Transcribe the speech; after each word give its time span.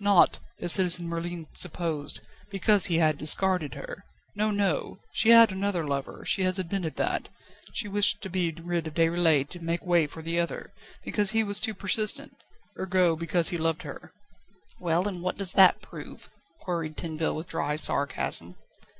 Not, 0.00 0.40
as 0.60 0.72
Citizen 0.72 1.06
Merlin 1.06 1.46
supposed, 1.56 2.18
because 2.50 2.86
he 2.86 2.98
had 2.98 3.16
discarded 3.16 3.74
her. 3.74 4.04
No, 4.34 4.50
no; 4.50 4.98
she 5.12 5.28
had 5.30 5.52
another 5.52 5.86
lover 5.86 6.24
she 6.26 6.42
has 6.42 6.58
admitted 6.58 6.96
that. 6.96 7.28
She 7.74 7.86
wished 7.86 8.20
to 8.22 8.28
be 8.28 8.50
rid 8.50 8.88
of 8.88 8.94
Déroulède 8.94 9.50
to 9.50 9.60
make 9.60 9.86
way 9.86 10.08
for 10.08 10.20
the 10.20 10.40
other, 10.40 10.72
because 11.04 11.30
he 11.30 11.44
was 11.44 11.60
too 11.60 11.74
persistent 11.74 12.36
ergo, 12.76 13.14
because 13.14 13.50
he 13.50 13.56
loved 13.56 13.84
her." 13.84 14.10
"Well, 14.80 15.06
and 15.06 15.22
what 15.22 15.36
does 15.38 15.52
that 15.52 15.80
prove?" 15.80 16.28
queried 16.62 16.96
Tinville 16.96 17.36
with 17.36 17.46
dry 17.46 17.76
sarcasm. 17.76 18.56